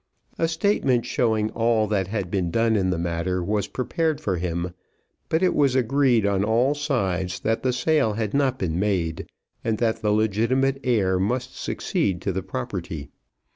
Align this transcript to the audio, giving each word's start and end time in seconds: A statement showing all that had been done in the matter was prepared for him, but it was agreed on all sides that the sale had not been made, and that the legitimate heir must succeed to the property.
A 0.39 0.47
statement 0.47 1.05
showing 1.05 1.51
all 1.51 1.85
that 1.85 2.07
had 2.07 2.31
been 2.31 2.49
done 2.49 2.75
in 2.75 2.89
the 2.89 2.97
matter 2.97 3.43
was 3.43 3.67
prepared 3.67 4.19
for 4.19 4.37
him, 4.37 4.73
but 5.29 5.43
it 5.43 5.53
was 5.53 5.75
agreed 5.75 6.25
on 6.25 6.43
all 6.43 6.73
sides 6.73 7.39
that 7.41 7.61
the 7.61 7.71
sale 7.71 8.13
had 8.13 8.33
not 8.33 8.57
been 8.57 8.79
made, 8.79 9.27
and 9.63 9.77
that 9.77 10.01
the 10.01 10.09
legitimate 10.11 10.79
heir 10.83 11.19
must 11.19 11.55
succeed 11.55 12.19
to 12.23 12.31
the 12.31 12.41
property. 12.41 13.09